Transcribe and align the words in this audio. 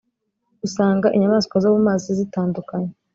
usanga 0.67 1.07
inyamaswa 1.15 1.55
zo 1.63 1.69
mu 1.73 1.79
mazi 1.87 2.07
zitandukanye 2.19 2.91